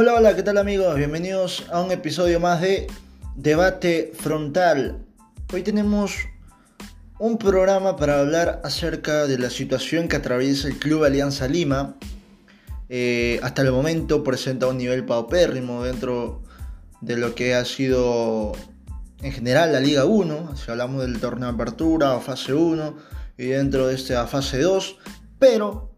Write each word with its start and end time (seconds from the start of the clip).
Hola, 0.00 0.14
hola, 0.14 0.36
¿qué 0.36 0.44
tal 0.44 0.58
amigos? 0.58 0.94
Bienvenidos 0.94 1.66
a 1.72 1.82
un 1.82 1.90
episodio 1.90 2.38
más 2.38 2.60
de 2.60 2.86
Debate 3.34 4.12
Frontal. 4.16 5.04
Hoy 5.52 5.62
tenemos 5.62 6.12
un 7.18 7.36
programa 7.36 7.96
para 7.96 8.20
hablar 8.20 8.60
acerca 8.62 9.26
de 9.26 9.40
la 9.40 9.50
situación 9.50 10.06
que 10.06 10.14
atraviesa 10.14 10.68
el 10.68 10.78
Club 10.78 11.02
Alianza 11.02 11.48
Lima. 11.48 11.96
Eh, 12.88 13.40
hasta 13.42 13.62
el 13.62 13.72
momento 13.72 14.22
presenta 14.22 14.68
un 14.68 14.78
nivel 14.78 15.04
paupérrimo 15.04 15.82
dentro 15.82 16.44
de 17.00 17.16
lo 17.16 17.34
que 17.34 17.56
ha 17.56 17.64
sido 17.64 18.52
en 19.20 19.32
general 19.32 19.72
la 19.72 19.80
Liga 19.80 20.04
1, 20.04 20.54
si 20.56 20.70
hablamos 20.70 21.02
del 21.02 21.18
torneo 21.18 21.48
de 21.48 21.54
apertura 21.54 22.14
o 22.14 22.20
fase 22.20 22.54
1 22.54 22.96
y 23.36 23.46
dentro 23.46 23.88
de 23.88 23.96
esta 23.96 24.28
fase 24.28 24.60
2, 24.60 24.96
pero 25.40 25.97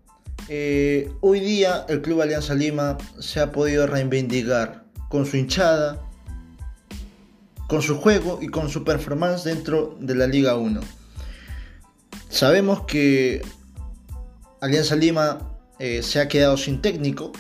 eh, 0.53 1.13
hoy 1.21 1.39
día 1.39 1.87
el 1.89 2.03
Club 2.03 2.23
Alianza 2.23 2.55
Lima 2.55 2.99
se 3.21 3.39
ha 3.39 3.53
podido 3.53 3.87
reivindicar 3.87 4.83
con 5.09 5.25
su 5.25 5.37
hinchada, 5.37 6.03
con 7.69 7.83
su 7.83 8.01
juego 8.01 8.41
y 8.43 8.49
con 8.49 8.69
su 8.69 8.83
performance 8.83 9.45
dentro 9.45 9.97
de 10.01 10.17
la 10.17 10.27
Liga 10.27 10.57
1. 10.57 10.81
Sabemos 12.29 12.83
que 12.83 13.43
Alianza 14.61 14.97
Lima 14.97 15.39
eh, 15.79 16.03
se 16.03 16.19
ha 16.19 16.27
quedado 16.27 16.57
sin 16.57 16.83
técnico, 16.83 17.31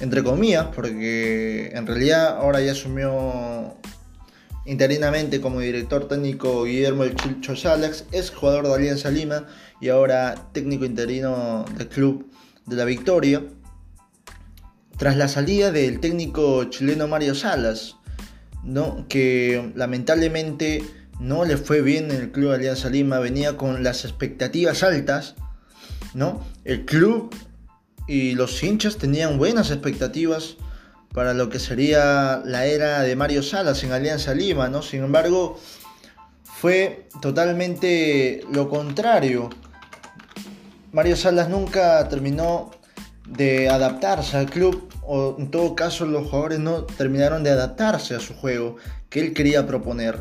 entre 0.00 0.24
comillas, 0.24 0.66
porque 0.74 1.70
en 1.72 1.86
realidad 1.86 2.38
ahora 2.38 2.60
ya 2.60 2.72
asumió 2.72 3.76
interinamente 4.68 5.40
como 5.40 5.60
director 5.60 6.08
técnico 6.08 6.64
Guillermo 6.64 7.02
El 7.02 7.16
Chilcho 7.16 7.54
es 8.12 8.30
jugador 8.30 8.66
de 8.66 8.74
Alianza 8.74 9.10
Lima 9.10 9.46
y 9.80 9.88
ahora 9.88 10.50
técnico 10.52 10.84
interino 10.84 11.64
del 11.78 11.88
club 11.88 12.30
de 12.66 12.76
la 12.76 12.84
Victoria. 12.84 13.42
Tras 14.98 15.16
la 15.16 15.28
salida 15.28 15.72
del 15.72 16.00
técnico 16.00 16.64
chileno 16.64 17.08
Mario 17.08 17.34
Salas, 17.34 17.96
¿no? 18.62 19.06
que 19.08 19.72
lamentablemente 19.74 20.84
no 21.18 21.46
le 21.46 21.56
fue 21.56 21.80
bien 21.80 22.10
en 22.10 22.18
el 22.18 22.30
club 22.30 22.50
de 22.50 22.56
Alianza 22.56 22.90
Lima, 22.90 23.20
venía 23.20 23.56
con 23.56 23.82
las 23.82 24.04
expectativas 24.04 24.82
altas, 24.82 25.34
¿no? 26.12 26.44
El 26.64 26.84
club 26.84 27.34
y 28.06 28.34
los 28.34 28.62
hinchas 28.62 28.98
tenían 28.98 29.38
buenas 29.38 29.70
expectativas 29.70 30.56
para 31.12 31.34
lo 31.34 31.48
que 31.48 31.58
sería 31.58 32.42
la 32.44 32.66
era 32.66 33.00
de 33.00 33.16
Mario 33.16 33.42
Salas 33.42 33.82
en 33.84 33.92
Alianza 33.92 34.34
Lima, 34.34 34.68
¿no? 34.68 34.82
Sin 34.82 35.02
embargo, 35.02 35.58
fue 36.44 37.08
totalmente 37.20 38.42
lo 38.52 38.68
contrario. 38.68 39.50
Mario 40.92 41.16
Salas 41.16 41.48
nunca 41.48 42.08
terminó 42.08 42.70
de 43.26 43.68
adaptarse 43.68 44.36
al 44.36 44.48
club, 44.50 44.88
o 45.02 45.36
en 45.38 45.50
todo 45.50 45.74
caso 45.74 46.06
los 46.06 46.26
jugadores 46.28 46.58
no 46.58 46.84
terminaron 46.84 47.42
de 47.42 47.50
adaptarse 47.50 48.14
a 48.14 48.20
su 48.20 48.34
juego 48.34 48.76
que 49.10 49.20
él 49.20 49.34
quería 49.34 49.66
proponer. 49.66 50.20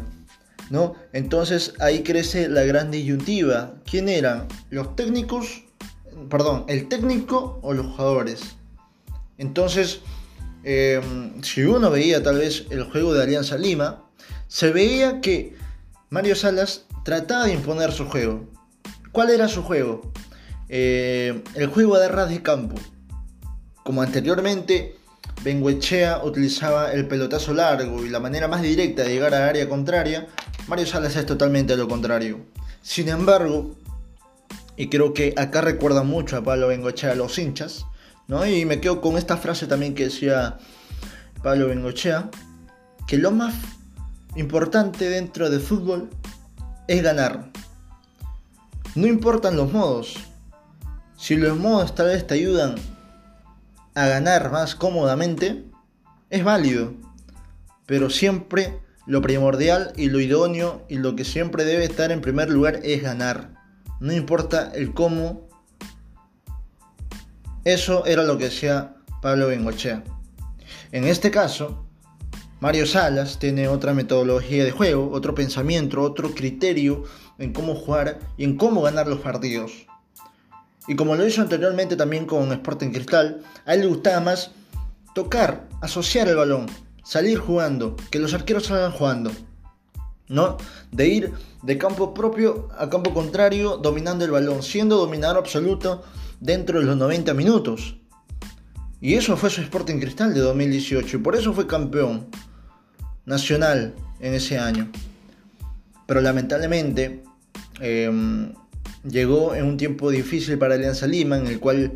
¿no? 0.70 0.96
Entonces 1.14 1.74
ahí 1.80 2.04
crece 2.04 2.50
la 2.50 2.64
gran 2.64 2.92
disyuntiva. 2.92 3.76
¿Quién 3.90 4.10
eran? 4.10 4.48
¿Los 4.70 4.96
técnicos? 4.96 5.64
Perdón, 6.30 6.66
¿el 6.68 6.88
técnico 6.88 7.60
o 7.62 7.74
los 7.74 7.86
jugadores? 7.88 8.56
Entonces, 9.38 10.02
Em, 10.64 11.42
si 11.44 11.64
uno 11.64 11.90
veía 11.90 12.22
tal 12.24 12.40
vez 12.40 12.66
el 12.70 12.84
juego 12.84 13.14
de 13.14 13.24
Alianza 13.24 13.58
Lima, 13.58 14.04
se 14.48 14.72
veía 14.72 15.22
que 15.22 15.56
Mario 16.10 16.36
Salas 16.36 16.86
trataba 17.04 17.46
de 17.46 17.54
imponer 17.54 17.92
su 17.92 18.06
juego. 18.06 18.46
¿Cuál 19.12 19.30
era 19.30 19.48
su 19.48 19.64
juego? 19.64 20.12
Eh, 20.70 21.44
el 21.56 21.68
juego 21.68 21.98
de 21.98 22.08
ras 22.08 22.30
de 22.30 22.42
campo. 22.42 22.76
Como 23.84 24.02
anteriormente, 24.02 24.98
Benguechea 25.44 26.24
utilizaba 26.24 26.92
el 26.92 27.08
pelotazo 27.08 27.54
largo 27.54 28.06
y 28.06 28.10
la 28.10 28.20
manera 28.20 28.48
más 28.48 28.62
directa 28.62 29.04
de 29.04 29.10
llegar 29.10 29.34
al 29.34 29.44
área 29.44 29.70
contraria, 29.70 30.28
Mario 30.68 30.86
Salas 30.86 31.16
es 31.16 31.26
totalmente 31.26 31.78
lo 31.78 31.88
contrario. 31.88 32.40
Sin 32.82 33.08
embargo, 33.10 33.76
y 34.76 34.90
creo 34.90 35.14
que 35.14 35.34
acá 35.38 35.62
recuerda 35.62 36.04
mucho 36.04 36.38
a 36.38 36.44
Pablo 36.44 36.68
Bengochea 36.68 37.12
a 37.12 37.16
los 37.16 37.38
hinchas, 37.40 37.86
y 38.30 38.66
me 38.66 38.82
quedo 38.82 39.00
con 39.00 39.18
esta 39.18 39.38
frase 39.38 39.68
también 39.68 39.96
que 39.96 40.06
decía 40.06 40.58
Pablo 41.42 41.68
Bengochea, 41.68 42.30
que 43.08 43.18
lo 43.18 43.32
más 43.32 43.56
importante 44.36 45.10
dentro 45.10 45.50
del 45.50 45.62
fútbol 45.62 46.10
es 46.88 47.02
ganar. 47.02 47.52
No 48.96 49.08
importan 49.08 49.56
los 49.56 49.72
modos. 49.72 50.16
Si 51.16 51.36
los 51.36 51.58
modos 51.58 51.96
tal 51.96 52.08
vez 52.08 52.28
te 52.28 52.34
ayudan 52.34 52.76
a 53.96 54.08
ganar 54.08 54.52
más 54.52 54.76
cómodamente, 54.76 55.64
es 56.30 56.44
válido. 56.44 56.94
Pero 57.86 58.10
siempre 58.10 58.82
lo 59.06 59.22
primordial 59.22 59.94
y 59.96 60.10
lo 60.10 60.20
idóneo 60.20 60.86
y 60.90 60.98
lo 60.98 61.16
que 61.16 61.24
siempre 61.24 61.64
debe 61.64 61.86
estar 61.86 62.12
en 62.12 62.20
primer 62.20 62.50
lugar 62.50 62.82
es 62.84 63.02
ganar. 63.02 63.54
No 64.02 64.12
importa 64.12 64.70
el 64.76 64.94
cómo 64.94 65.47
eso 67.74 68.06
era 68.06 68.24
lo 68.24 68.38
que 68.38 68.46
decía 68.46 68.96
Pablo 69.22 69.48
Bengochea. 69.48 70.02
En 70.94 71.04
este 71.04 71.32
caso, 71.32 71.84
Mario 72.62 72.86
Salas 72.86 73.40
tiene 73.40 73.68
otra 73.68 73.94
metodología 73.94 74.64
de 74.64 74.72
juego, 74.72 75.12
otro 75.12 75.36
pensamiento, 75.36 76.02
otro 76.02 76.34
criterio 76.34 77.04
en 77.38 77.52
cómo 77.52 77.76
jugar 77.76 78.20
y 78.38 78.46
en 78.46 78.56
cómo 78.56 78.82
ganar 78.84 79.10
los 79.10 79.20
partidos. 79.20 79.86
Y 80.88 80.96
como 80.96 81.16
lo 81.16 81.28
hizo 81.28 81.42
anteriormente 81.42 81.98
también 81.98 82.26
con 82.26 82.54
Sporting 82.54 82.92
Cristal, 82.92 83.44
a 83.66 83.74
él 83.74 83.82
le 83.82 83.88
gustaba 83.88 84.22
más 84.22 84.52
tocar, 85.14 85.68
asociar 85.82 86.30
el 86.30 86.38
balón, 86.38 86.68
salir 87.04 87.38
jugando, 87.38 87.98
que 88.10 88.20
los 88.20 88.34
arqueros 88.34 88.68
salgan 88.68 88.94
jugando. 88.94 89.32
¿No? 90.30 90.56
De 90.94 91.08
ir 91.08 91.34
de 91.64 91.78
campo 91.78 92.14
propio 92.14 92.70
a 92.78 92.90
campo 92.90 93.14
contrario 93.14 93.76
dominando 93.76 94.24
el 94.24 94.32
balón, 94.32 94.64
siendo 94.64 94.96
dominador 94.96 95.38
absoluto 95.38 96.04
dentro 96.40 96.80
de 96.80 96.86
los 96.86 96.98
90 96.98 97.34
minutos. 97.34 97.98
Y 99.00 99.14
eso 99.14 99.38
fue 99.38 99.50
su 99.50 99.62
Sporting 99.62 100.00
Cristal 100.00 100.34
de 100.34 100.40
2018 100.40 101.18
y 101.18 101.20
por 101.20 101.36
eso 101.36 101.54
fue 101.54 101.68
campeón 101.68 102.28
nacional 103.26 103.94
en 104.20 104.34
ese 104.34 104.58
año. 104.58 104.90
Pero 106.08 106.22
lamentablemente 106.22 107.24
em, 107.80 108.54
llegó 109.04 109.54
en 109.54 109.66
un 109.66 109.78
tiempo 109.78 110.10
difícil 110.10 110.58
para 110.58 110.76
Alianza 110.76 111.06
Lima 111.06 111.38
en 111.38 111.48
el 111.48 111.60
cual 111.60 111.92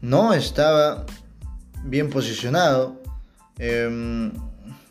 no 0.00 0.32
estaba 0.34 1.04
bien 1.84 2.10
posicionado. 2.10 3.02
Em, 3.58 4.32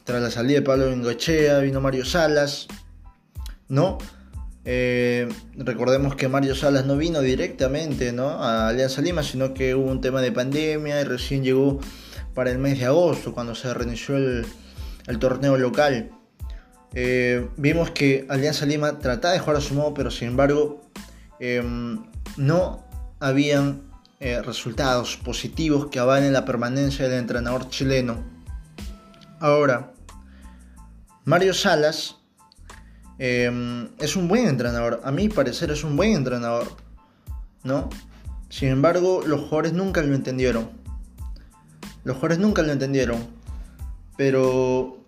tras 0.03 0.21
la 0.21 0.31
salida 0.31 0.59
de 0.59 0.65
Pablo 0.65 0.87
Bengochea 0.87 1.59
vino 1.59 1.79
Mario 1.79 2.05
Salas, 2.05 2.67
¿no? 3.69 3.97
Eh, 4.69 5.29
recordemos 5.55 6.17
que 6.17 6.28
Mario 6.28 6.53
Salas 6.53 6.85
no 6.85 6.97
vino 6.97 7.22
directamente 7.22 8.11
¿no? 8.11 8.44
a 8.44 8.67
Alianza 8.67 9.01
Lima, 9.01 9.23
sino 9.23 9.53
que 9.53 9.73
hubo 9.73 9.89
un 9.89 10.01
tema 10.01 10.19
de 10.19 10.33
pandemia 10.33 11.00
y 11.00 11.05
recién 11.05 11.41
llegó 11.41 11.79
para 12.33 12.51
el 12.51 12.57
mes 12.57 12.77
de 12.77 12.83
agosto, 12.83 13.33
cuando 13.33 13.56
se 13.56 13.73
reinició 13.73 14.17
el, 14.17 14.45
torneo 15.19 15.57
local. 15.57 16.11
Eh, 16.94 17.47
vimos 17.56 17.91
que 17.91 18.25
Alianza 18.27 18.66
Lima 18.66 19.00
trataba 19.00 19.33
de 19.33 19.39
jugar 19.39 19.56
a 19.56 19.61
su 19.61 19.73
modo, 19.73 19.94
pero 19.94 20.11
sin 20.11 20.27
embargo 20.27 20.81
em, 21.39 22.03
no 22.35 22.85
habían 23.22 23.83
eh, 24.19 24.41
resultados 24.41 25.16
positivos 25.16 25.88
que 25.88 26.00
avalen 26.00 26.33
la 26.33 26.44
permanencia 26.44 27.07
del 27.07 27.19
entrenador 27.19 27.69
chileno. 27.69 28.22
Ahora, 29.39 29.94
Mario 31.24 31.53
Salas 31.53 32.16
Em, 33.19 33.89
es 33.99 34.15
un 34.15 34.27
buen 34.27 34.47
entrenador. 34.47 35.01
A 35.03 35.11
mi 35.11 35.29
parecer 35.29 35.71
es 35.71 35.83
un 35.83 35.95
buen 35.95 36.13
entrenador. 36.13 36.67
¿No? 37.63 37.89
Sin 38.49 38.69
embargo, 38.69 39.23
los 39.25 39.41
jugadores 39.41 39.73
nunca 39.73 40.01
lo 40.01 40.15
entendieron. 40.15 40.69
Los 42.03 42.15
jugadores 42.17 42.39
nunca 42.39 42.61
lo 42.61 42.71
entendieron. 42.71 43.17
Pero 44.15 44.99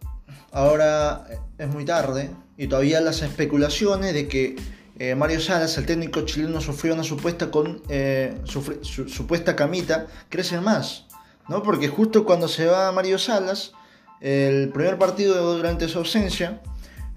ahora 0.52 1.26
es 1.58 1.68
muy 1.68 1.86
tarde. 1.86 2.32
Y 2.58 2.68
todavía 2.68 3.00
las 3.02 3.22
especulaciones 3.22 4.14
de 4.14 4.28
que 4.28 4.56
eh, 4.98 5.16
Mario 5.16 5.40
Salas, 5.40 5.78
el 5.78 5.86
técnico 5.86 6.22
chileno, 6.22 6.60
sufrió 6.60 6.94
una 6.94 7.04
supuesta, 7.04 7.50
con, 7.50 7.82
eh, 7.88 8.38
supuesta 8.44 9.56
camita, 9.56 10.08
crecen 10.28 10.62
más. 10.62 11.06
¿no? 11.48 11.64
Porque 11.64 11.88
justo 11.88 12.26
cuando 12.26 12.50
se 12.50 12.66
va 12.66 12.92
Mario 12.92 13.18
Salas, 13.18 13.72
el 14.20 14.70
primer 14.70 14.98
partido 14.98 15.56
durante 15.56 15.88
su 15.88 16.00
ausencia, 16.00 16.62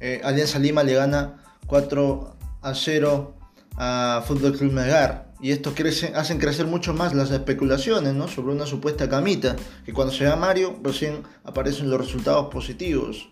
eh, 0.02 0.20
Alianza 0.24 0.58
Lima 0.58 0.82
le 0.82 0.94
gana 0.94 1.44
4 1.68 2.36
a 2.60 2.74
0 2.74 3.36
a 3.76 4.24
Fútbol 4.26 4.58
Club 4.58 4.72
Melgar. 4.72 5.32
Y 5.40 5.52
esto 5.52 5.74
crece, 5.74 6.12
hacen 6.16 6.38
crecer 6.38 6.66
mucho 6.66 6.92
más 6.92 7.14
las 7.14 7.30
especulaciones 7.30 8.12
¿no? 8.12 8.26
sobre 8.26 8.52
una 8.52 8.66
supuesta 8.66 9.08
camita, 9.08 9.54
que 9.84 9.92
cuando 9.92 10.12
se 10.12 10.24
da 10.24 10.34
Mario 10.34 10.78
recién 10.82 11.22
aparecen 11.44 11.88
los 11.88 12.00
resultados 12.00 12.48
positivos. 12.52 13.28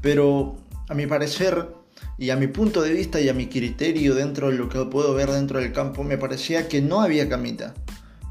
Pero 0.00 0.56
a 0.88 0.94
mi 0.94 1.06
parecer, 1.06 1.74
y 2.16 2.30
a 2.30 2.36
mi 2.36 2.46
punto 2.46 2.80
de 2.80 2.92
vista 2.92 3.20
y 3.20 3.28
a 3.28 3.34
mi 3.34 3.48
criterio 3.48 4.14
dentro 4.14 4.50
de 4.50 4.56
lo 4.56 4.68
que 4.70 4.82
puedo 4.86 5.14
ver 5.14 5.30
dentro 5.30 5.60
del 5.60 5.72
campo, 5.72 6.04
me 6.04 6.16
parecía 6.16 6.68
que 6.68 6.80
no 6.80 7.02
había 7.02 7.28
camita. 7.28 7.74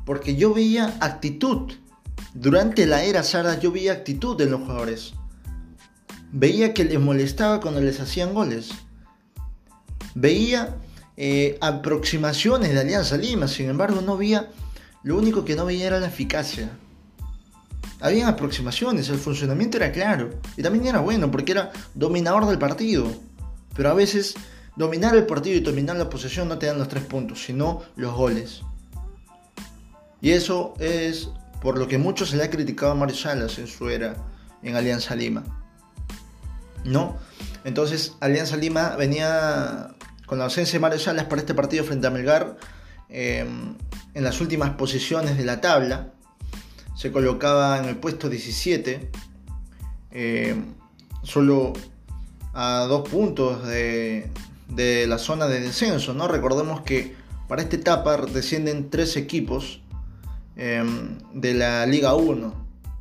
porque 0.03 0.35
yo 0.35 0.53
veía 0.53 0.95
actitud. 1.01 1.73
Durante 2.33 2.85
la 2.85 3.03
era 3.03 3.23
Sara 3.23 3.59
yo 3.59 3.71
veía 3.71 3.91
actitud 3.91 4.39
en 4.41 4.51
los 4.51 4.61
jugadores. 4.61 5.13
Veía 6.31 6.73
que 6.73 6.83
les 6.83 6.99
molestaba 6.99 7.59
cuando 7.61 7.81
les 7.81 7.99
hacían 7.99 8.33
goles. 8.33 8.69
Veía 10.13 10.75
eh, 11.15 11.57
aproximaciones 11.61 12.73
de 12.73 12.79
Alianza 12.79 13.17
Lima, 13.17 13.47
sin 13.47 13.69
embargo 13.69 14.01
no 14.01 14.17
veía, 14.17 14.49
lo 15.03 15.17
único 15.17 15.45
que 15.45 15.55
no 15.55 15.65
veía 15.65 15.87
era 15.87 15.99
la 15.99 16.07
eficacia. 16.07 16.69
Habían 17.99 18.27
aproximaciones, 18.27 19.09
el 19.09 19.17
funcionamiento 19.17 19.77
era 19.77 19.91
claro 19.91 20.29
y 20.55 20.61
también 20.61 20.85
era 20.85 20.99
bueno 20.99 21.31
porque 21.31 21.53
era 21.53 21.71
dominador 21.95 22.45
del 22.45 22.59
partido. 22.59 23.07
Pero 23.75 23.89
a 23.89 23.93
veces 23.93 24.35
dominar 24.75 25.15
el 25.15 25.25
partido 25.25 25.55
y 25.55 25.61
dominar 25.61 25.95
la 25.95 26.09
posesión 26.09 26.47
no 26.47 26.59
te 26.59 26.67
dan 26.67 26.77
los 26.77 26.89
tres 26.89 27.03
puntos, 27.03 27.43
sino 27.43 27.81
los 27.95 28.13
goles. 28.13 28.61
Y 30.21 30.31
eso 30.31 30.73
es 30.79 31.29
por 31.61 31.77
lo 31.77 31.87
que 31.87 31.97
mucho 31.97 32.25
se 32.25 32.37
le 32.37 32.43
ha 32.43 32.49
criticado 32.49 32.91
a 32.91 32.95
Mario 32.95 33.15
Salas 33.15 33.57
en 33.57 33.67
su 33.67 33.89
era 33.89 34.15
en 34.61 34.75
Alianza 34.75 35.15
Lima. 35.15 35.43
¿No? 36.87 37.17
Entonces 37.63 38.13
Alianza 38.19 38.57
Lima 38.57 38.95
venía 38.95 39.95
con 40.25 40.39
la 40.39 40.45
ausencia 40.45 40.73
de 40.73 40.79
Mario 40.79 40.99
Salas 40.99 41.25
para 41.25 41.41
este 41.41 41.53
partido 41.53 41.83
frente 41.83 42.07
a 42.07 42.09
Melgar 42.09 42.57
em, 43.09 43.75
en 44.13 44.23
las 44.23 44.41
últimas 44.41 44.71
posiciones 44.71 45.37
de 45.37 45.45
la 45.45 45.61
tabla. 45.61 46.13
Se 46.95 47.11
colocaba 47.11 47.77
en 47.77 47.85
el 47.85 47.97
puesto 47.97 48.29
17, 48.29 49.11
em, 50.11 50.65
solo 51.23 51.73
a 52.53 52.85
dos 52.87 53.07
puntos 53.07 53.67
de, 53.67 54.31
de 54.69 55.05
la 55.07 55.17
zona 55.17 55.47
de 55.47 55.59
descenso. 55.59 56.13
¿no? 56.13 56.27
Recordemos 56.27 56.81
que 56.81 57.15
para 57.47 57.61
esta 57.61 57.75
etapa 57.75 58.17
descienden 58.17 58.89
tres 58.89 59.15
equipos 59.15 59.81
Em, 60.59 61.19
de 61.33 61.53
la 61.53 61.85
Liga 61.85 62.15
1. 62.15 62.51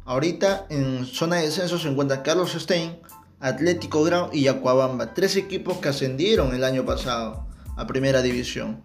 Ahorita 0.05 0.67
en 0.69 1.07
zona 1.07 1.37
de 1.37 1.47
descenso 1.47 1.79
se 1.79 1.89
encuentran 1.89 2.21
Carlos 2.21 2.53
Stein, 2.53 2.99
Atlético 3.41 4.03
Grau 4.05 4.31
y 4.33 4.49
Acuabamba. 4.49 5.15
Tres 5.15 5.37
equipos 5.37 5.79
que 5.79 5.89
ascendieron 5.89 6.55
el 6.55 6.65
año 6.65 6.85
pasado 6.85 7.47
a 7.77 7.87
Primera 7.87 8.23
División. 8.23 8.83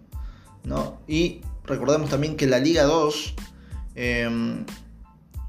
¿no? 0.64 1.00
Y 1.06 1.40
recordemos 1.64 2.10
también 2.10 2.36
que 2.36 2.46
la 2.46 2.58
Liga 2.58 2.84
2 2.84 3.34
em, 3.94 4.64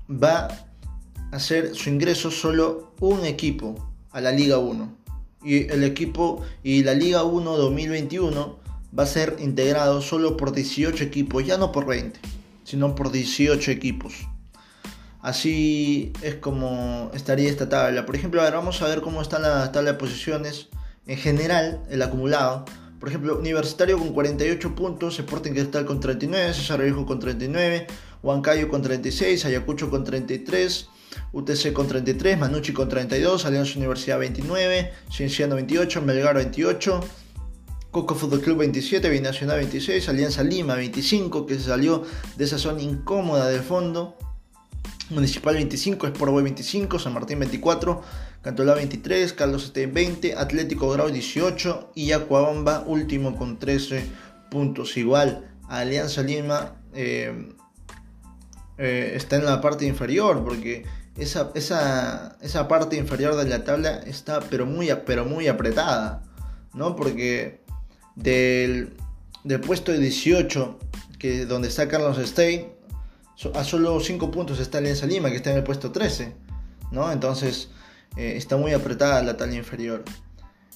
va 0.10 0.48
a 0.48 1.36
hacer 1.36 1.76
su 1.76 1.90
ingreso 1.90 2.32
solo 2.32 2.94
un 3.00 3.26
equipo 3.26 3.76
a 4.12 4.22
la 4.22 4.32
Liga 4.32 4.58
1. 4.58 4.98
Y 5.44 5.72
el 5.72 5.84
equipo 5.84 6.44
y 6.64 6.84
la 6.84 6.94
Liga 6.94 7.24
1 7.24 7.58
2021 7.58 8.60
va 8.98 9.04
a 9.04 9.08
ser 9.08 9.38
integrado 9.40 10.02
solo 10.02 10.38
por 10.38 10.54
18 10.54 11.04
equipos, 11.04 11.46
ya 11.46 11.58
no 11.58 11.72
por 11.72 11.86
20 11.86 12.20
sino 12.64 12.96
por 12.96 13.12
18 13.12 13.72
equipos. 13.72 14.14
Así 15.24 16.12
es 16.22 16.36
como 16.36 17.10
estaría 17.14 17.50
esta 17.50 17.70
tabla. 17.70 18.06
Por 18.06 18.18
ejemplo, 18.18 18.42
vamos 18.42 18.82
a 18.82 18.88
ver 18.90 19.00
cómo 19.00 19.22
está 19.22 19.40
la 19.40 19.72
tabla 19.72 19.94
de 19.94 19.98
posiciones. 19.98 20.68
En 21.08 21.18
general, 21.18 21.82
el 21.90 22.02
acumulado. 22.02 22.66
Por 23.00 23.08
ejemplo, 23.08 23.40
Universitario 23.40 23.98
con 23.98 24.12
48 24.14 24.76
puntos, 24.76 25.18
Sporting 25.20 25.54
Cristal 25.54 25.86
con 25.86 26.02
39, 26.02 26.54
César 26.54 26.82
Viejo 26.82 27.06
con 27.06 27.20
39, 27.20 27.88
Huancayo 28.22 28.68
con 28.68 28.82
36, 28.82 29.46
Ayacucho 29.46 29.90
con 29.90 30.04
33, 30.04 30.90
UTC 31.32 31.72
con 31.72 31.88
33, 31.88 32.38
Manucci 32.38 32.74
con 32.74 32.90
32, 32.90 33.46
Alianza 33.46 33.78
Universidad 33.78 34.20
29, 34.20 34.92
Cienciano 35.10 35.56
28, 35.56 36.02
Melgar 36.02 36.36
28, 36.36 37.00
Coco 37.92 38.16
Fútbol 38.16 38.42
Club 38.42 38.58
27, 38.58 39.10
Binacional 39.10 39.58
26, 39.60 40.10
Alianza 40.10 40.44
Lima 40.44 40.76
25, 40.76 41.46
que 41.46 41.56
se 41.56 41.64
salió 41.64 42.04
de 42.36 42.44
esa 42.44 42.58
zona 42.58 42.82
incómoda 42.82 43.48
del 43.48 43.62
fondo. 43.62 44.18
Municipal 45.14 45.56
25, 45.56 46.08
Sport 46.08 46.34
25, 46.34 47.00
San 47.00 47.14
Martín 47.14 47.40
24, 47.40 48.02
Cantolá 48.42 48.74
23, 48.76 49.34
Carlos 49.34 49.66
Esteban 49.66 49.94
20, 49.94 50.36
Atlético 50.36 50.90
Grau 50.90 51.10
18 51.10 51.92
y 51.96 52.12
Acuabamba 52.12 52.84
último 52.86 53.36
con 53.38 53.58
13 53.60 54.06
puntos. 54.50 54.98
Igual, 54.98 55.50
Alianza 55.70 56.22
Lima 56.22 56.76
eh, 56.94 57.54
eh, 58.78 59.14
está 59.16 59.38
en 59.38 59.46
la 59.46 59.62
parte 59.62 59.86
inferior 59.86 60.44
porque 60.44 60.86
esa, 61.18 61.52
esa, 61.56 62.38
esa, 62.42 62.68
parte 62.68 62.96
inferior 62.98 63.36
de 63.36 63.48
la 63.48 63.64
tabla 63.64 64.02
está 64.06 64.40
pero 64.42 64.66
muy, 64.66 64.90
pero 65.06 65.26
muy 65.26 65.48
apretada, 65.48 66.24
¿no? 66.74 66.96
Porque 66.96 67.62
del, 68.16 68.98
puesto 69.66 69.92
de 69.92 70.00
18, 70.00 70.80
que 71.20 71.46
donde 71.46 71.68
está 71.68 71.88
Carlos 71.88 72.18
Stein, 72.18 72.68
a 73.54 73.64
solo 73.64 74.00
5 74.00 74.32
puntos 74.32 74.60
está 74.60 74.78
Alianza 74.78 75.06
Lima, 75.06 75.30
que 75.30 75.38
está 75.38 75.52
en 75.52 75.58
el 75.58 75.64
puesto 75.64 75.92
13, 75.92 76.34
¿no? 76.92 77.12
Entonces 77.12 77.70
eh, 78.16 78.34
está 78.36 78.58
muy 78.58 78.74
apretada 78.74 79.22
la 79.24 79.38
talla 79.38 79.56
inferior. 79.56 80.04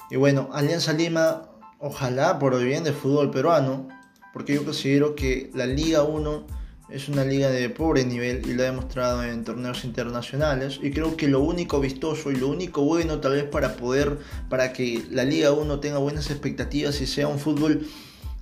Y 0.09 0.15
bueno, 0.15 0.50
Alianza 0.54 0.94
Lima, 0.94 1.50
ojalá 1.80 2.39
por 2.39 2.54
el 2.56 2.65
bien 2.65 2.83
del 2.83 2.94
fútbol 2.94 3.31
peruano, 3.31 3.88
porque 4.33 4.54
yo 4.54 4.65
considero 4.65 5.15
que 5.15 5.51
la 5.54 5.65
Liga 5.65 6.04
1 6.04 6.48
es 6.89 7.09
una 7.09 7.25
liga 7.25 7.50
de 7.50 7.69
pobre 7.69 8.06
nivel 8.06 8.48
y 8.48 8.54
lo 8.54 8.63
ha 8.63 8.68
demostrado 8.68 9.24
en 9.24 9.44
torneos 9.44 9.83
internacionales 9.83 10.80
y 10.81 10.92
creo 10.92 11.18
que 11.18 11.27
lo 11.27 11.42
único 11.42 11.81
vistoso 11.81 12.31
y 12.31 12.38
lo 12.38 12.48
único 12.48 12.81
bueno 12.81 13.19
tal 13.19 13.33
vez 13.33 13.44
para 13.44 13.75
poder 13.75 14.19
para 14.50 14.71
que 14.71 15.03
la 15.12 15.25
liga 15.25 15.51
1 15.51 15.80
tenga 15.81 15.98
buenas 15.98 16.31
expectativas 16.31 17.01
y 17.01 17.07
sea 17.07 17.27
un 17.27 17.39
fútbol 17.39 17.86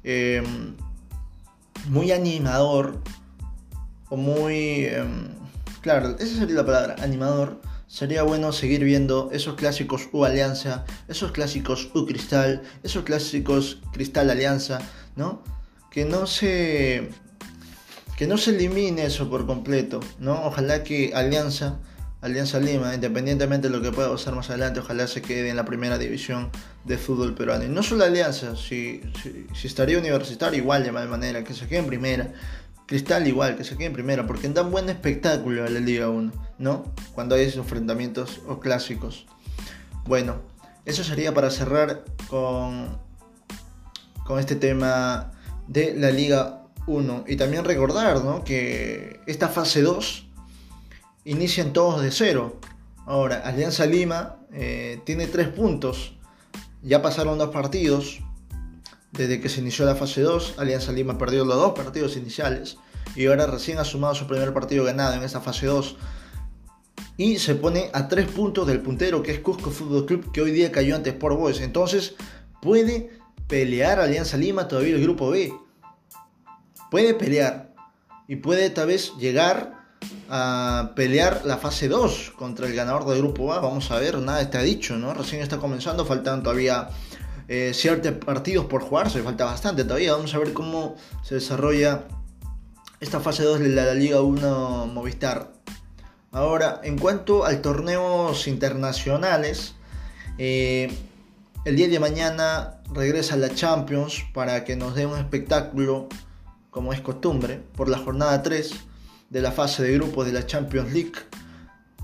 em, 0.04 0.76
muy 1.90 2.12
animador 2.12 3.02
o 4.10 4.18
muy 4.18 4.86
em, 4.86 5.30
claro 5.82 6.16
esa 6.20 6.38
sería 6.38 6.56
la 6.56 6.66
palabra 6.66 6.96
animador 7.00 7.62
sería 7.88 8.24
bueno 8.24 8.52
seguir 8.52 8.84
viendo 8.84 9.30
esos 9.32 9.56
clásicos 9.56 10.10
U 10.12 10.26
Alianza 10.26 10.86
esos 11.08 11.32
clásicos 11.32 11.90
U 11.94 12.06
Cristal 12.06 12.64
esos 12.84 13.04
clásicos 13.04 13.80
Cristal 13.94 14.30
Alianza 14.30 14.80
no 15.16 15.44
que 15.92 16.06
no 16.06 16.28
se 16.28 17.10
que 18.16 18.28
no 18.28 18.38
se 18.38 18.52
elimine 18.52 19.06
eso 19.06 19.30
por 19.30 19.46
completo, 19.46 20.00
¿no? 20.20 20.46
Ojalá 20.46 20.84
que 20.84 21.12
Alianza, 21.14 21.80
Alianza 22.22 22.60
Lima, 22.60 22.96
independientemente 22.96 23.68
de 23.68 23.76
lo 23.76 23.82
que 23.82 23.92
pueda 23.92 24.10
pasar 24.10 24.36
más 24.36 24.50
adelante, 24.50 24.80
ojalá 24.80 25.08
se 25.08 25.22
quede 25.22 25.50
en 25.50 25.58
la 25.58 25.66
primera 25.66 25.98
división 25.98 26.50
de 26.86 26.98
fútbol 26.98 27.36
peruano. 27.36 27.66
Y 27.66 27.68
no 27.68 27.84
solo 27.84 28.06
Alianza, 28.06 28.56
si, 28.56 29.02
si, 29.54 29.68
estaría 29.68 29.98
universitario 29.98 30.58
igual 30.58 30.84
de 30.84 30.92
manera, 30.92 31.44
que 31.44 31.54
se 31.54 31.68
quede 31.68 31.80
en 31.80 31.88
primera. 31.88 32.32
Cristal 32.86 33.28
igual, 33.28 33.56
que 33.56 33.64
se 33.64 33.76
quede 33.76 33.88
en 33.88 33.94
primera, 33.94 34.28
porque 34.28 34.48
dan 34.50 34.70
buen 34.70 34.90
espectáculo 34.90 35.66
a 35.66 35.70
la 35.70 35.80
Liga 35.80 36.10
1, 36.10 36.32
¿no? 36.60 36.84
Cuando 37.14 37.36
hay 37.36 37.44
esos 37.44 37.58
enfrentamientos 37.58 38.42
o 38.48 38.60
clásicos. 38.60 39.26
Bueno, 40.06 40.42
eso 40.86 41.04
sería 41.04 41.34
para 41.34 41.50
cerrar 41.50 42.04
con, 42.30 43.00
con 44.24 44.40
este 44.40 44.56
tema 44.56 45.32
de 45.68 45.96
la 45.96 46.12
Liga 46.12 46.66
1. 46.86 47.26
Y 47.28 47.36
también 47.38 47.66
recordar 47.66 48.44
que 48.44 49.20
esta 49.26 49.50
fase 49.50 49.82
2 49.82 50.28
inician 51.26 51.74
todos 51.74 52.02
de 52.02 52.12
cero. 52.12 52.60
Ahora, 53.06 53.42
Alianza 53.46 53.86
Lima 53.86 54.38
eh, 54.54 55.02
tiene 55.06 55.28
3 55.28 55.50
puntos. 55.50 56.18
Ya 56.82 57.02
pasaron 57.02 57.38
dos 57.38 57.50
partidos. 57.50 58.20
Desde 59.18 59.40
que 59.40 59.50
se 59.50 59.62
inició 59.62 59.86
la 59.86 59.96
fase 59.96 60.22
2, 60.22 60.56
Alianza 60.58 60.92
Lima 60.92 61.18
perdió 61.18 61.46
los 61.46 61.56
dos 61.56 61.74
partidos 61.74 62.18
iniciales. 62.18 62.78
Y 63.16 63.28
ahora 63.28 63.48
recién 63.48 63.78
ha 63.80 63.86
sumado 63.86 64.14
su 64.16 64.28
primer 64.28 64.54
partido 64.54 64.84
ganado 64.84 65.14
en 65.14 65.24
esta 65.24 65.42
fase 65.42 65.68
2. 65.68 65.96
Y 67.18 67.40
se 67.40 67.56
pone 67.56 67.90
a 67.94 68.08
3 68.08 68.28
puntos 68.28 68.68
del 68.68 68.82
puntero 68.82 69.24
que 69.24 69.32
es 69.32 69.40
Cusco 69.40 69.72
Fútbol 69.72 70.06
Club, 70.06 70.32
que 70.32 70.42
hoy 70.42 70.52
día 70.52 70.72
cayó 70.72 70.96
ante 70.96 71.12
Sport 71.12 71.38
Boys. 71.38 71.62
Entonces, 71.62 72.16
puede 72.62 73.12
pelear 73.48 74.00
Alianza 74.00 74.38
Lima 74.38 74.68
todavía 74.68 74.96
el 74.96 75.02
grupo 75.02 75.30
B 75.30 75.54
puede 76.96 77.14
pelear 77.14 77.74
y 78.28 78.38
puede 78.38 78.70
tal 78.70 78.88
vez 78.88 79.14
llegar 79.20 79.86
a 80.30 80.94
pelear 80.96 81.42
la 81.44 81.58
fase 81.58 81.88
2 81.88 82.34
contra 82.38 82.68
el 82.68 82.74
ganador 82.74 83.06
del 83.06 83.18
grupo 83.20 83.52
A. 83.52 83.60
Vamos 83.60 83.92
a 83.92 84.00
ver, 84.00 84.18
nada 84.20 84.42
está 84.42 84.62
dicho, 84.62 84.98
¿no? 84.98 85.14
Recién 85.14 85.42
está 85.42 85.58
comenzando, 85.58 86.06
faltan 86.06 86.42
todavía 86.42 86.90
eh, 87.48 87.72
ciertos 87.74 88.14
partidos 88.14 88.66
por 88.66 88.82
jugarse, 88.82 89.22
falta 89.22 89.46
bastante 89.46 89.84
todavía. 89.84 90.14
Vamos 90.14 90.34
a 90.34 90.40
ver 90.40 90.54
cómo 90.54 90.96
se 91.24 91.36
desarrolla 91.36 92.06
esta 93.00 93.20
fase 93.20 93.44
2 93.44 93.60
de 93.60 93.70
la 93.70 93.94
Liga 93.94 94.22
1 94.22 94.88
Movistar. 94.88 95.52
Ahora, 96.32 96.82
en 96.84 96.98
cuanto 96.98 97.46
al 97.46 97.62
torneos 97.62 98.48
internacionales, 98.48 99.76
eh, 100.38 100.92
el 101.66 101.76
día 101.76 101.88
de 101.88 102.00
mañana 102.00 102.82
regresa 102.94 103.38
la 103.38 103.54
Champions 103.54 104.24
para 104.34 104.64
que 104.64 104.76
nos 104.76 104.96
dé 104.96 105.06
un 105.06 105.18
espectáculo 105.18 106.10
como 106.72 106.92
es 106.92 107.00
costumbre, 107.00 107.62
por 107.78 107.88
la 107.88 107.98
jornada 107.98 108.44
3 108.44 108.72
de 109.30 109.42
la 109.42 109.54
fase 109.54 109.82
de 109.82 109.94
grupos 109.94 110.26
de 110.26 110.34
la 110.34 110.46
Champions 110.46 110.92
League. 110.92 111.14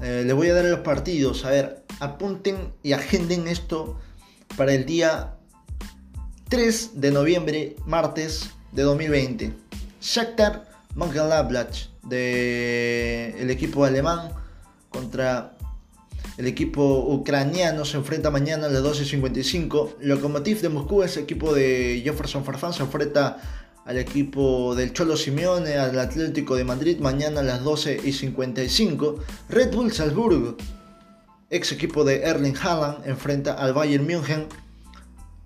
Eh, 0.02 0.24
les 0.26 0.34
voy 0.34 0.48
a 0.48 0.54
dar 0.54 0.64
los 0.64 0.80
partidos. 0.80 1.44
A 1.44 1.50
ver, 1.50 1.84
apunten 2.00 2.74
y 2.82 2.94
agenden 2.94 3.50
esto 3.50 4.00
para 4.58 4.74
el 4.74 4.86
día 4.86 5.36
3 6.50 7.02
de 7.02 7.12
noviembre, 7.12 7.76
martes 7.86 8.52
de 8.72 8.84
2020. 8.84 9.54
Shakhtar 10.02 10.70
Mönchengladbach 10.96 11.90
del 12.04 13.50
equipo 13.50 13.86
alemán 13.86 14.32
contra 14.90 15.56
el 16.38 16.48
equipo 16.48 17.06
ucraniano 17.08 17.86
se 17.86 17.98
enfrenta 17.98 18.32
mañana 18.32 18.68
a 18.68 18.70
las 18.70 18.84
12.55. 18.84 19.96
Lokomotiv 20.02 20.62
de 20.62 20.70
Moscú, 20.70 21.04
ese 21.04 21.20
equipo 21.22 21.54
de 21.54 22.02
Jefferson 22.04 22.44
Farfán, 22.44 22.74
se 22.74 22.84
enfrenta 22.84 23.38
al 23.86 23.98
equipo 23.98 24.76
del 24.76 24.94
Cholo 24.94 25.18
Simeone, 25.18 25.76
al 25.76 25.98
Atlético 26.00 26.56
de 26.56 26.64
Madrid, 26.64 27.00
mañana 27.00 27.42
a 27.42 27.44
las 27.44 27.64
12.55. 27.64 29.18
Red 29.50 29.74
Bull 29.74 29.92
Salzburg, 29.92 30.56
ex 31.52 31.72
equipo 31.74 32.04
de 32.04 32.24
Erling 32.24 32.56
Haaland, 32.58 33.06
enfrenta 33.06 33.54
al 33.54 33.74
Bayern 33.74 34.08
München 34.08 34.48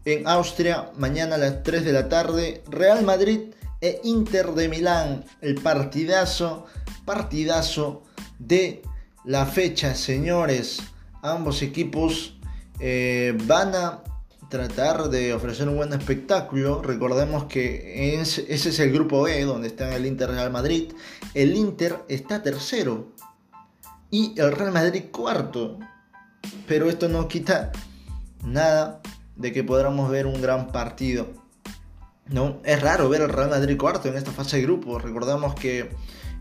en 0.05 0.27
Austria, 0.27 0.91
mañana 0.97 1.35
a 1.35 1.39
las 1.39 1.63
3 1.63 1.83
de 1.83 1.91
la 1.91 2.07
tarde. 2.07 2.63
Real 2.69 3.03
Madrid 3.03 3.53
e 3.81 3.99
Inter 4.03 4.51
de 4.51 4.69
Milán, 4.69 5.25
el 5.41 5.55
partidazo, 5.55 6.67
partidazo 7.05 8.03
de 8.37 8.83
la 9.23 9.47
fecha, 9.47 9.95
señores. 9.95 10.79
Ambos 11.23 11.63
equipos 11.63 12.37
eh, 12.79 13.35
van 13.45 13.73
a 13.73 14.03
tratar 14.47 15.09
de 15.09 15.33
ofrecer 15.33 15.67
un 15.67 15.77
buen 15.77 15.91
espectáculo. 15.91 16.83
Recordemos 16.83 17.45
que 17.45 18.19
ese 18.19 18.45
es 18.47 18.79
el 18.79 18.91
grupo 18.91 19.23
B, 19.23 19.43
donde 19.43 19.69
está 19.69 19.95
el 19.95 20.05
Inter 20.05 20.29
Real 20.29 20.51
Madrid. 20.51 20.93
El 21.33 21.55
Inter 21.55 22.03
está 22.09 22.43
tercero 22.43 23.07
y 24.11 24.39
el 24.39 24.51
Real 24.51 24.71
Madrid 24.71 25.05
cuarto. 25.11 25.79
Pero 26.67 26.89
esto 26.89 27.09
no 27.09 27.27
quita 27.27 27.71
nada 28.43 29.01
de 29.35 29.51
que 29.51 29.63
podamos 29.63 30.09
ver 30.09 30.25
un 30.25 30.41
gran 30.41 30.71
partido. 30.71 31.27
¿no? 32.27 32.59
Es 32.63 32.81
raro 32.81 33.09
ver 33.09 33.21
al 33.21 33.29
Real 33.29 33.49
Madrid 33.49 33.77
cuarto 33.77 34.07
en 34.07 34.15
esta 34.15 34.31
fase 34.31 34.57
de 34.57 34.63
grupo. 34.63 34.99
Recordamos 34.99 35.55
que 35.55 35.89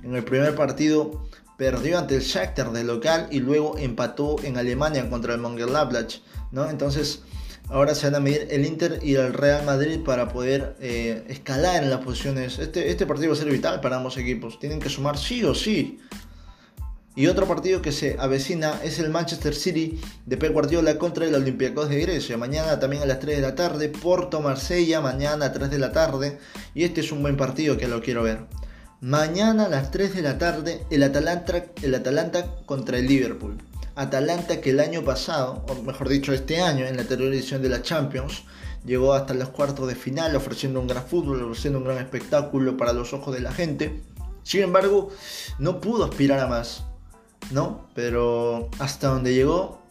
en 0.03 0.15
el 0.15 0.25
primer 0.25 0.55
partido 0.55 1.27
perdió 1.57 1.99
ante 1.99 2.17
el 2.17 2.23
Shakhtar 2.23 2.73
de 2.73 2.85
local 2.85 3.29
y 3.31 3.41
luego 3.41 3.79
empató 3.79 4.37
en 4.43 4.57
Alemania 4.57 5.09
contra 5.09 5.35
el 5.35 5.41
Mönchengladbach, 5.41 6.21
¿no? 6.51 6.69
Entonces, 6.69 7.23
ahora 7.69 7.95
se 7.95 8.07
van 8.07 8.17
a 8.17 8.21
medir 8.21 8.49
el 8.51 8.67
Inter 8.67 8.99
y 9.03 9.15
el 9.15 9.33
Real 9.33 9.65
Madrid 9.65 10.01
para 10.05 10.29
poder 10.29 10.77
eh, 10.81 11.25
escalar 11.29 11.83
en 11.83 11.91
las 11.91 12.01
posiciones. 12.01 12.59
Este, 12.59 12.91
este 12.91 13.07
partido 13.07 13.31
va 13.31 13.37
a 13.37 13.39
ser 13.39 13.51
vital 13.51 13.81
para 13.81 13.97
ambos 13.97 14.17
equipos. 14.17 14.59
Tienen 14.59 14.81
que 14.81 14.89
sumar 14.89 15.17
sí 15.17 15.45
o 15.45 15.55
sí. 15.55 16.01
Y 17.17 17.29
otro 17.29 17.47
partido 17.47 17.81
que 17.81 17.93
se 17.93 18.17
avecina 18.19 18.81
es 18.83 18.99
el 18.99 19.09
Manchester 19.09 19.55
City 19.55 20.01
de 20.27 20.37
Pep 20.37 20.53
Guardiola 20.53 20.99
contra 20.99 21.25
el 21.25 21.35
Olympiacos 21.37 21.89
de 21.89 22.01
Grecia. 22.01 22.37
Mañana 22.37 22.81
también 22.81 23.05
a 23.05 23.07
las 23.07 23.21
3 23.21 23.37
de 23.37 23.43
la 23.43 23.55
tarde. 23.55 23.89
Porto 23.89 24.41
Marsella 24.41 25.01
mañana 25.01 25.47
a 25.47 25.53
3 25.53 25.71
de 25.71 25.79
la 25.79 25.93
tarde. 25.93 26.39
Y 26.75 26.83
este 26.83 27.03
es 27.03 27.13
un 27.13 27.23
buen 27.23 27.37
partido 27.37 27.77
que 27.77 27.87
lo 27.87 28.03
quiero 28.03 28.25
ver. 28.25 28.41
Mañana 29.01 29.67
a 29.67 29.69
las 29.69 29.93
3 29.93 30.13
de 30.13 30.23
la 30.23 30.39
tarde 30.39 30.83
el 30.91 31.05
Atalanta, 31.05 31.67
el 31.83 31.95
Atalanta 31.95 32.57
contra 32.67 32.99
el 32.99 33.07
Liverpool. 33.07 33.59
Atalanta 33.95 34.61
que 34.61 34.71
el 34.71 34.81
año 34.81 35.05
pasado, 35.05 35.65
o 35.69 35.83
mejor 35.83 36.09
dicho 36.09 36.33
este 36.33 36.61
año, 36.61 36.85
en 36.85 36.97
la 36.97 37.03
anterior 37.03 37.33
edición 37.33 37.63
de 37.63 37.69
la 37.69 37.81
Champions, 37.81 38.43
llegó 38.85 39.15
hasta 39.15 39.35
los 39.35 39.51
cuartos 39.51 39.87
de 39.87 39.95
final 39.95 40.35
ofreciendo 40.35 40.81
un 40.81 40.89
gran 40.89 41.07
fútbol, 41.07 41.45
ofreciendo 41.45 41.79
un 41.79 41.85
gran 41.85 41.99
espectáculo 41.99 42.77
para 42.77 42.93
los 42.93 43.13
ojos 43.13 43.33
de 43.33 43.41
la 43.41 43.53
gente. 43.53 44.03
Sin 44.43 44.63
embargo, 44.63 45.11
no 45.61 45.81
pudo 45.81 46.05
aspirar 46.05 46.41
a 46.41 46.49
más, 46.49 46.85
¿no? 47.51 47.89
Pero 47.95 48.69
hasta 48.79 49.09
donde 49.09 49.35
llegó, 49.35 49.83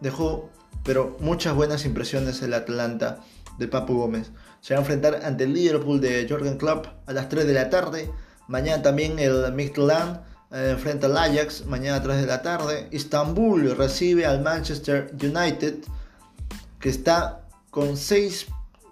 dejó 0.00 0.50
pero 0.86 1.16
muchas 1.20 1.54
buenas 1.54 1.84
impresiones 1.84 2.40
el 2.42 2.54
Atalanta 2.54 3.18
de 3.58 3.66
Papu 3.66 3.94
Gómez. 3.94 4.30
Se 4.60 4.74
va 4.74 4.78
a 4.78 4.82
enfrentar 4.82 5.20
ante 5.24 5.44
el 5.44 5.52
Liverpool 5.52 6.00
de 6.00 6.26
Jorgen 6.28 6.56
Klopp 6.56 6.86
a 7.06 7.12
las 7.12 7.28
3 7.28 7.46
de 7.46 7.52
la 7.52 7.68
tarde. 7.70 8.10
Mañana 8.46 8.82
también 8.82 9.18
el 9.18 9.52
Midland 9.52 10.20
eh, 10.52 10.70
enfrenta 10.70 11.08
al 11.08 11.16
Ajax, 11.16 11.66
mañana 11.66 11.96
a 11.96 12.02
3 12.02 12.20
de 12.20 12.26
la 12.26 12.40
tarde. 12.42 12.88
Istanbul 12.92 13.76
recibe 13.76 14.26
al 14.26 14.42
Manchester 14.42 15.12
United, 15.20 15.74
que 16.78 16.88
está 16.88 17.42
con 17.70 17.96
6 17.96 18.46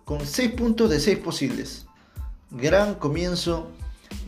con 0.04 0.18
puntos 0.56 0.90
de 0.90 1.00
6 1.00 1.18
posibles. 1.18 1.86
Gran 2.50 2.96
comienzo 2.96 3.70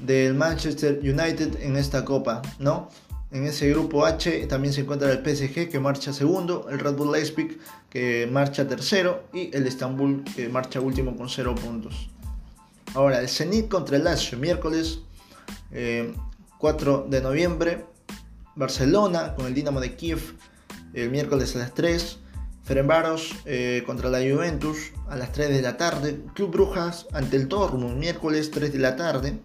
del 0.05 0.35
Manchester 0.35 1.01
United 1.03 1.61
en 1.61 1.77
esta 1.77 2.05
copa, 2.05 2.43
¿no? 2.59 2.89
En 3.33 3.45
ese 3.45 3.69
grupo 3.71 4.07
H 4.07 4.47
también 4.47 4.73
se 4.73 4.83
encuentra 4.83 5.11
el 5.11 5.19
PSG 5.19 5.69
que 5.69 5.81
marcha 5.81 6.13
segundo, 6.13 6.69
el 6.71 6.79
Red 6.79 6.95
Bull 6.95 7.13
Leipzig 7.13 7.59
que 7.91 8.29
marcha 8.31 8.69
tercero 8.69 9.25
y 9.33 9.55
el 9.55 9.67
Istanbul 9.67 10.23
que 10.37 10.49
marcha 10.49 10.81
último 10.81 11.17
con 11.17 11.29
0 11.29 11.55
puntos. 11.57 12.09
Ahora, 12.95 13.21
el 13.21 13.29
Zenit 13.29 13.69
contra 13.69 13.97
el 13.97 14.05
Lazio, 14.05 14.39
miércoles 14.39 15.01
4 16.59 17.05
eh, 17.07 17.11
de 17.11 17.21
noviembre. 17.21 17.85
Barcelona 18.55 19.35
con 19.35 19.47
el 19.47 19.55
Dinamo 19.55 19.81
de 19.81 19.97
Kiev 19.97 20.21
el 20.95 21.11
miércoles 21.11 21.55
a 21.57 21.59
las 21.59 21.75
3. 21.75 22.19
Ferenbaros 22.65 23.35
eh, 23.45 23.83
contra 23.87 24.09
la 24.09 24.19
Juventus 24.19 24.93
a 25.09 25.17
las 25.17 25.33
3 25.33 25.51
de 25.51 25.63
la 25.63 25.77
tarde. 25.77 26.21
Club 26.35 26.53
Brujas 26.53 27.07
ante 27.13 27.37
el 27.37 27.49
Dortmund 27.49 27.99
miércoles 27.99 28.51
3 28.51 28.73
de 28.73 28.79
la 28.79 28.97
tarde. 28.97 29.39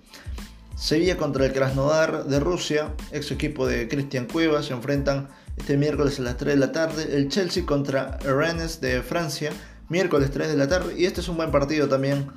Sevilla 0.82 1.16
contra 1.16 1.46
el 1.46 1.54
Krasnodar 1.54 2.26
de 2.26 2.40
Rusia, 2.40 2.96
ex 3.12 3.30
equipo 3.30 3.68
de 3.68 3.88
Cristian 3.88 4.26
Cuevas, 4.26 4.66
se 4.66 4.74
enfrentan 4.74 5.30
este 5.56 5.78
miércoles 5.78 6.20
a 6.20 6.24
las 6.24 6.38
3 6.38 6.56
de 6.56 6.60
la 6.60 6.72
tarde. 6.72 7.16
El 7.16 7.30
Chelsea 7.30 7.68
contra 7.68 8.18
Rennes 8.18 8.82
de 8.82 9.04
Francia, 9.04 9.52
miércoles 9.90 10.32
3 10.32 10.48
de 10.48 10.58
la 10.58 10.68
tarde. 10.68 10.96
Y 10.98 11.06
este 11.06 11.22
es 11.22 11.28
un 11.28 11.38
buen 11.38 11.52
partido 11.52 11.88
también 11.88 12.32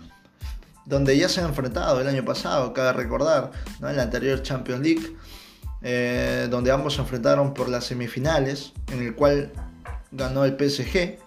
donde 0.84 1.16
ya 1.16 1.30
se 1.30 1.40
han 1.40 1.46
enfrentado 1.46 1.98
el 2.02 2.06
año 2.06 2.22
pasado, 2.26 2.74
cabe 2.74 2.92
recordar, 2.92 3.50
en 3.80 3.96
la 3.96 4.02
anterior 4.02 4.42
Champions 4.42 4.82
League, 4.82 5.16
eh, 5.80 6.46
donde 6.50 6.70
ambos 6.70 6.96
se 6.96 7.00
enfrentaron 7.00 7.54
por 7.54 7.70
las 7.70 7.86
semifinales, 7.86 8.74
en 8.92 9.02
el 9.02 9.14
cual 9.14 9.52
ganó 10.12 10.44
el 10.44 10.52
PSG. 10.52 11.18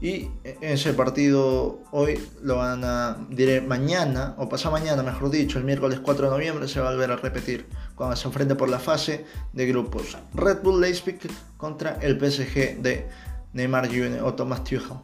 Y 0.00 0.30
ese 0.62 0.94
partido 0.94 1.82
hoy 1.90 2.18
lo 2.42 2.56
van 2.56 2.84
a, 2.84 3.18
diré 3.28 3.60
mañana, 3.60 4.34
o 4.38 4.48
pasado 4.48 4.72
mañana, 4.72 5.02
mejor 5.02 5.30
dicho, 5.30 5.58
el 5.58 5.64
miércoles 5.64 6.00
4 6.00 6.26
de 6.26 6.30
noviembre 6.30 6.68
se 6.68 6.80
va 6.80 6.88
a 6.88 6.92
volver 6.92 7.12
a 7.12 7.16
repetir, 7.16 7.66
cuando 7.94 8.16
se 8.16 8.26
enfrente 8.26 8.54
por 8.54 8.70
la 8.70 8.78
fase 8.78 9.26
de 9.52 9.66
grupos. 9.66 10.16
Red 10.32 10.62
Bull 10.62 10.80
Leipzig 10.80 11.18
contra 11.58 11.98
el 12.00 12.18
PSG 12.18 12.80
de 12.80 13.06
Neymar 13.52 13.88
Jr. 13.88 14.22
o 14.22 14.32
Thomas 14.32 14.64
Tuchel 14.64 14.96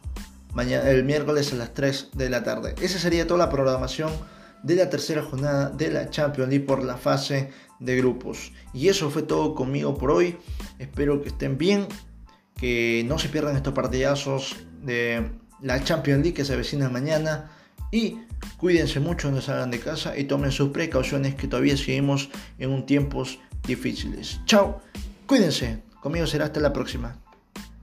mañana, 0.57 0.89
el 0.89 1.05
miércoles 1.05 1.53
a 1.53 1.57
las 1.57 1.75
3 1.75 2.13
de 2.15 2.31
la 2.31 2.43
tarde. 2.43 2.75
Esa 2.81 2.99
sería 2.99 3.27
toda 3.27 3.39
la 3.39 3.51
programación 3.51 4.11
de 4.63 4.77
la 4.77 4.89
tercera 4.89 5.23
jornada 5.23 5.69
de 5.69 5.91
la 5.91 6.09
Champions 6.09 6.49
League 6.49 6.65
por 6.65 6.83
la 6.83 6.97
fase 6.97 7.51
de 7.79 7.97
grupos. 7.99 8.53
Y 8.73 8.89
eso 8.89 9.11
fue 9.11 9.23
todo 9.23 9.55
conmigo 9.55 9.99
por 9.99 10.11
hoy. 10.11 10.39
Espero 10.79 11.21
que 11.21 11.29
estén 11.29 11.59
bien, 11.59 11.87
que 12.59 13.05
no 13.07 13.19
se 13.19 13.29
pierdan 13.29 13.55
estos 13.55 13.75
partidazos 13.75 14.57
de 14.83 15.31
la 15.63 15.83
Champions 15.83 16.23
League 16.23 16.35
que 16.35 16.45
se 16.45 16.55
avecina 16.55 16.89
mañana. 16.89 17.51
Y 17.91 18.19
cuídense 18.59 19.01
mucho, 19.01 19.31
no 19.31 19.41
salgan 19.41 19.71
de 19.71 19.81
casa 19.81 20.17
y 20.17 20.25
tomen 20.25 20.53
sus 20.53 20.71
precauciones 20.71 21.35
que 21.35 21.49
todavía 21.49 21.77
seguimos 21.77 22.29
en 22.59 22.71
un 22.71 22.87
tiempos 22.87 23.39
difíciles. 23.67 24.41
Chao, 24.45 24.81
cuídense. 25.27 25.83
Conmigo 26.01 26.27
será 26.27 26.47
hasta 26.47 26.61
la 26.61 26.73
próxima. 26.73 27.17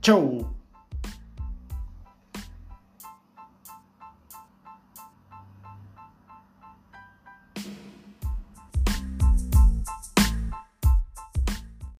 Chao. 0.00 0.63